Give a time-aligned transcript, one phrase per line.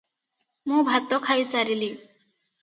[0.71, 1.91] ମୁ ଭାତ ଖାଇସାରିଲି